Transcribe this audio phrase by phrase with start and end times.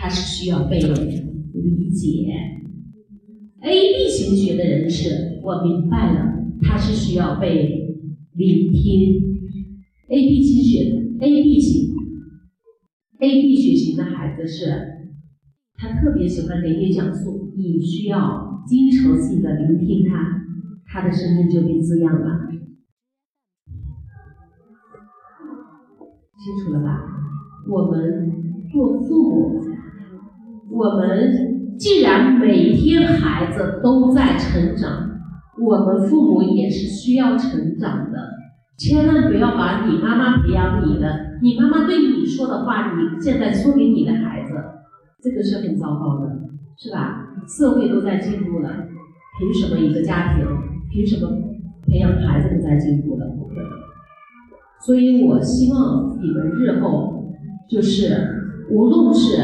[0.00, 2.24] 他是需要被理解
[3.60, 7.98] ；A B 型血的人是，我明白了，他是需要被
[8.32, 8.80] 聆听。
[10.08, 10.90] A B 型血
[11.20, 11.94] ，A B 型
[13.18, 14.64] ，A B 血型的孩子是，
[15.74, 20.46] 他特别喜欢给你讲述，你需要经常性的聆听他，
[20.86, 22.48] 他的声音就被滋养了。
[26.42, 27.04] 清楚了吧？
[27.68, 28.32] 我们
[28.72, 29.60] 做父母，
[30.70, 35.10] 我们既然每天孩子都在成长，
[35.58, 38.30] 我们父母也是需要成长的。
[38.78, 44.54] 千万不要把你妈妈培养你的，你妈妈对你说的话，你现在说给你的孩子，
[45.22, 46.30] 这个是很糟糕的，
[46.78, 47.26] 是吧？
[47.46, 48.70] 社会都在进步了，
[49.38, 50.46] 凭什么一个家庭，
[50.90, 51.30] 凭什么
[51.86, 53.26] 培养孩子都在进步了？
[53.38, 53.70] 不可能。
[54.86, 57.34] 所以我希望你们日后
[57.68, 58.16] 就是，
[58.70, 59.36] 无论是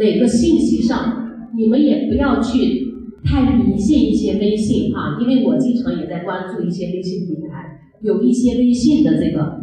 [0.00, 2.88] 哪个信息上，你们也不要去
[3.22, 9.60] 太迷信一些微信哈，因为我经常也在关注一些微信平台，有一些微信的这个，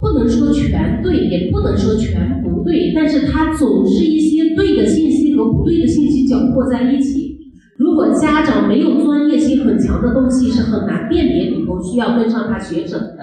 [0.00, 7.36] 不能说全对，也不能说全不对，但是它总是一些对的信息和不对的信息搅和在一起。
[7.76, 13.18] 如果家长没有专业性很强的东西，是很难辨别里头需要跟上他学整的。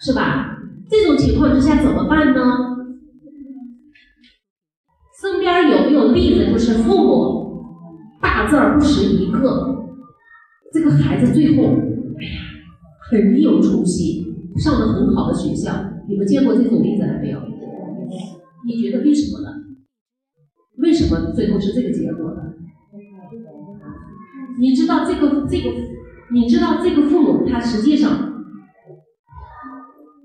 [0.00, 0.58] 是吧？
[0.88, 2.71] 这种情况之下怎么办呢？
[5.72, 7.64] 有没有例子，就是父母
[8.20, 9.86] 大字儿不识一个，
[10.72, 12.40] 这个孩子最后，哎呀，
[13.10, 14.24] 很有出息，
[14.56, 15.72] 上了很好的学校。
[16.08, 17.40] 你们见过这种例子还没有？
[18.66, 19.48] 你觉得为什么呢？
[20.78, 22.42] 为什么最后是这个结果呢？
[24.58, 25.70] 你知道这个这个，
[26.32, 28.30] 你知道这个父母他实际上。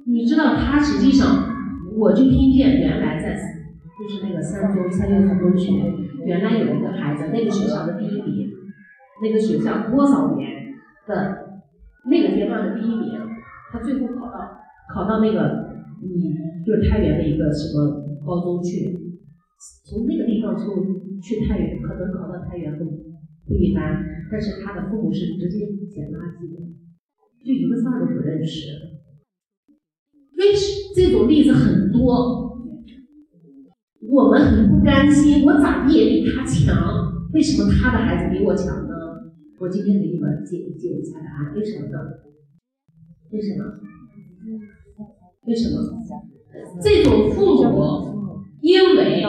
[0.09, 1.53] 你知道他实际上，
[1.97, 3.35] 我就听见原来在
[3.97, 5.71] 就是那个三中三六三中学，
[6.25, 8.49] 原来有一个孩子，那个学校的第一名，
[9.23, 10.73] 那个学校多少年
[11.07, 11.61] 的
[12.09, 13.19] 那个阶段的第一名，
[13.71, 14.61] 他最后考到
[14.93, 18.93] 考到那个嗯就是太原的一个什么高中去，
[19.89, 20.85] 从那个地方出
[21.21, 22.85] 去太原，可能考到太原不
[23.47, 26.61] 不一般，但是他的父母是直接捡垃圾的，
[27.43, 28.67] 就一个字都不认识。
[30.37, 32.46] 为什这种例子很多，
[34.09, 35.45] 我们很不甘心。
[35.45, 36.75] 我咋地也比他强，
[37.33, 38.95] 为什么他的孩子比我强呢？
[39.59, 41.97] 我今天给你们解解一下答案，为什么呢？
[43.31, 43.65] 为什么？
[45.45, 45.75] 为什么？
[46.81, 49.23] 这种父母，因为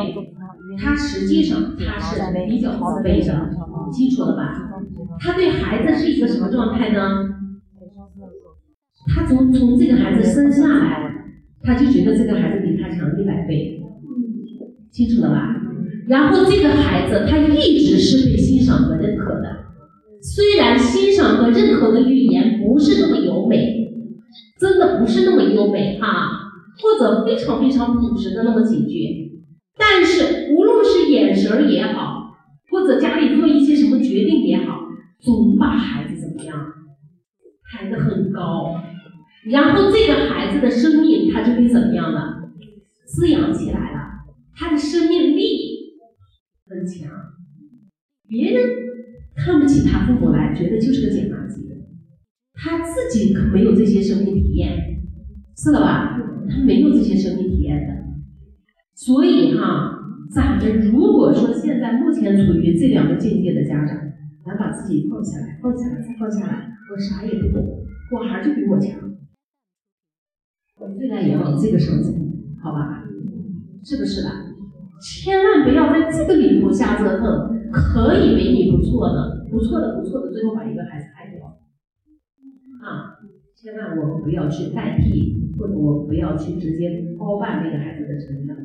[0.78, 3.50] 他实际上他是比较自卑的，
[3.93, 4.71] 清楚了吧？
[5.19, 7.28] 他对孩子是一个什么状态呢？
[9.15, 11.11] 他从从这个孩子生下来，
[11.62, 13.78] 他就觉得这个孩子比他强一百倍，
[14.91, 15.54] 清楚了吧？
[16.09, 19.66] 然后这个孩子他一直是被欣赏和认可的，
[20.22, 23.93] 虽然欣赏和认可的语言不是那么优美，
[24.59, 26.31] 真的不是那么优美哈，
[26.82, 29.43] 或者非常非常朴实的那么几句，
[29.76, 32.34] 但是无论是眼神也好，
[32.70, 34.81] 或者家里做一些什么决定也好，
[35.20, 36.56] 总把孩子怎么样，
[37.70, 38.81] 抬得很高。
[39.50, 42.37] 然后这个孩子的生命他就被怎么样了？
[43.06, 43.99] 滋养起来了，
[44.59, 45.95] 他的生命力
[46.67, 47.09] 很强。
[48.29, 48.69] 别人
[49.37, 51.77] 看不起他父母来，觉得就是个捡垃圾的。
[52.55, 55.01] 他自己可没有这些生命体验，
[55.57, 56.19] 是了吧？
[56.51, 57.95] 他没有这些生命体验的。
[58.97, 59.97] 所以哈，
[60.35, 63.97] 咱们如果说现在目前处于这两个境界的家长，
[64.45, 66.75] 咱把自己放下来，放下来，再放下来。
[66.91, 68.99] 我啥也不懂，我孩儿就比我强。
[70.81, 72.11] 我们最爱也往这个上走，
[72.61, 73.05] 好吧？
[73.85, 74.48] 是不是的？
[75.01, 77.57] 千万不要在这个里头瞎折腾。
[77.71, 81.45] 可以为你不错的，不错的，不错的，最后把一个孩子害掉。
[82.81, 83.21] 啊，
[83.55, 88.57] 千万我们不要去代替，或者我不要去直接包办那个孩子的成长。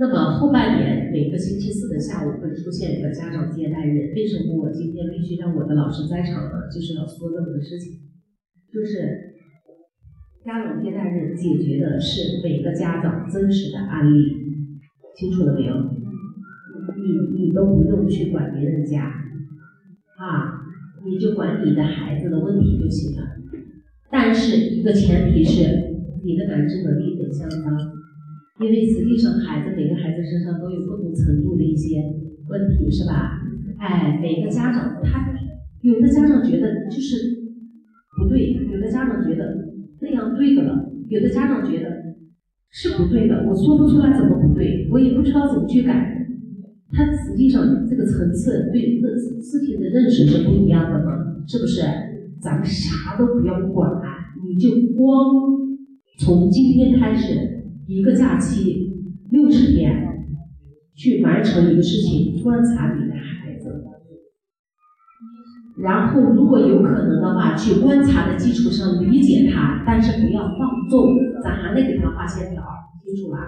[0.00, 4.12] 那么后半年每个星期四的下午会出现一个家长接待日。
[4.16, 6.68] 为什么我今天必须让我的老师在场呢？
[6.68, 8.00] 就是要说这么个事情，
[8.74, 9.35] 就是。
[10.46, 14.30] 家长接待日解决的是每个家长真实的案例，
[15.16, 15.74] 清楚了没有？
[16.94, 19.06] 你你都不用去管别人家，
[20.16, 20.62] 啊，
[21.04, 23.26] 你就管你的孩子的问题就行了。
[24.08, 25.62] 但是一个前提是
[26.22, 27.76] 你的感知能力得相当，
[28.60, 32.00] 因为实际上孩子每个孩子身上都有不同程度的一些
[32.48, 33.40] 问题，是吧？
[33.80, 35.28] 哎，每个家长他
[35.80, 37.16] 有的家长觉得就是
[38.16, 39.65] 不对，有的家长觉得。
[40.00, 42.16] 那样对的了，有的家长觉得
[42.70, 46.14] 是不对的，我说不出来怎么不对，我也不知道怎么去改。
[46.92, 49.08] 他实际上这个层次对这
[49.40, 51.82] 事情的认识是不一样的嘛，是不是？
[52.40, 53.90] 咱们啥都不要管，
[54.46, 55.34] 你就光
[56.18, 58.92] 从今天开始一个假期
[59.30, 59.90] 六十天
[60.94, 63.05] 去完成一个事情，观察你，
[65.78, 72.62] 然后如果有可能的话，去观察的基础上理解他，但是不要放纵，咱还得给他画线条，
[73.04, 73.38] 清楚吧？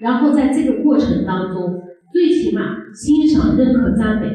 [0.00, 1.80] 然后在这个过程当中。
[2.12, 4.28] 最起码欣赏、认可、赞美，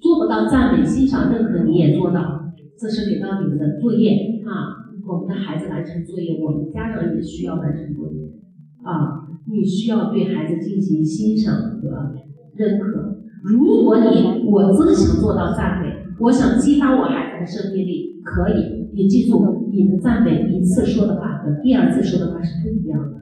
[0.00, 4.86] 做不到赞美、欣赏、认可，你也做到，这是给到你们的作业啊。
[5.04, 8.38] 我们的孩子完成作业，我们家长也需要完成作业
[8.84, 9.26] 啊。
[9.50, 12.14] 你需要对孩子进行欣赏和
[12.54, 13.16] 认可。
[13.42, 18.90] 如果你我真想做到赞美，我想激发我孩子的生命力，可以。
[18.94, 23.20] 你记住，你的赞美一次说的话和第二次说的话是不一样的。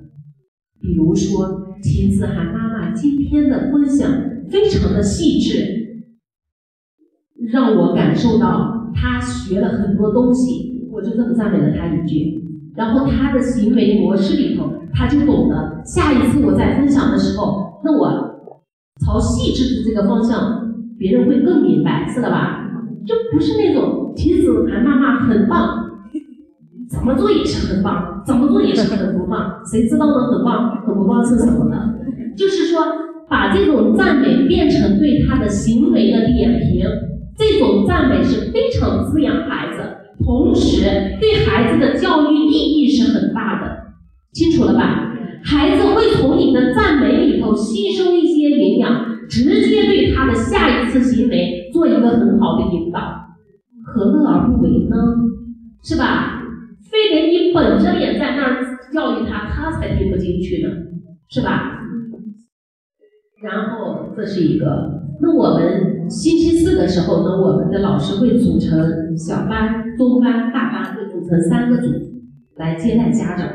[0.80, 1.68] 比如说。
[1.82, 4.08] 秦子涵妈妈今天的分享
[4.48, 6.04] 非常的细致，
[7.50, 12.40] 让我感受到她学了很多东西，我就这么赞美了她一句。
[12.76, 18.62] 然后她的行为模式里头，她就懂得下一次我在分享的时候，那我
[19.04, 22.71] 朝细致的这个方向，别人会更明白，是了吧？
[23.06, 25.78] 就不是那种秦子涵妈妈很棒。
[26.90, 30.28] 怎么做也是很棒，怎么做也是很不棒，谁知道呢？
[30.30, 31.94] 很棒、很不棒是什么呢？
[32.36, 32.82] 就是说，
[33.30, 36.84] 把这种赞美变成对他的行为的点评，
[37.38, 39.82] 这种赞美是非常滋养孩子，
[40.22, 40.84] 同时
[41.18, 43.94] 对孩子的教育意义是很大的，
[44.34, 45.14] 清楚了吧？
[45.42, 53.00] 孩子会从你的赞美里头吸收一些营养，直接对他的下一次行为做一个很好的引导，
[53.82, 54.96] 何乐而不为呢？
[55.82, 56.42] 是吧？
[56.90, 60.68] 非得你本着脸在那儿教育他，他才听不进去呢，
[61.30, 61.80] 是吧？
[63.42, 71.88] 然后这是一个，那我们星期四的时候呢，我们的老师会组成小班、中班、大班，会组成三个组
[72.56, 73.48] 来接待家长，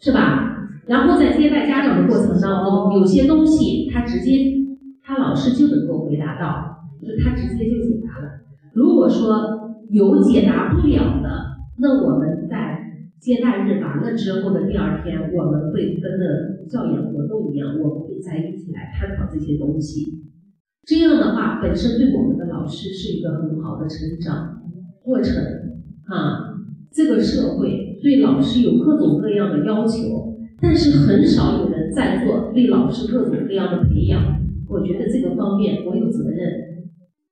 [0.00, 0.52] 是吧？
[0.86, 4.54] 然后在接待家长的过程当中，有些东西他直接
[5.02, 8.40] 他老师就能够回答到，就是他直接就解答了。
[8.74, 11.28] 如果说有解答不了的，
[11.78, 20.04] 那我们在接待日完了之后的第二天，我们会跟着教研活动一样，我们会在一起来探讨这些东西。
[20.84, 24.62] 这样的话，本身对我们的老师是一个很好的成长
[25.02, 25.42] 过程
[26.06, 26.54] 啊。
[26.92, 34.22] 这个社会对老师有各种各样的要求，但是很少有人在做对老师各种各样的培养。
[34.68, 36.75] 我觉得这个方面我有责任，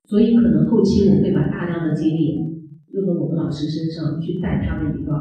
[0.05, 2.39] 所以可能后期我会把大量的精力
[2.93, 5.13] 用到我们老师身上去带他们一个。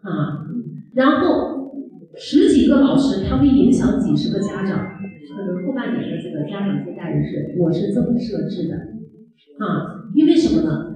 [0.00, 0.46] 啊，
[0.94, 1.72] 然后
[2.16, 4.78] 十几个老师，他会影响几十个家长，
[5.36, 8.76] 可能后半年的这个家长接待人是，我是这么设置的，
[9.58, 10.87] 啊，因为什么呢？